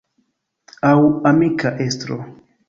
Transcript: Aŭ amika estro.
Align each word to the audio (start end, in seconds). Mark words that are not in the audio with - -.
Aŭ 0.91 0.95
amika 1.33 1.75
estro. 1.87 2.19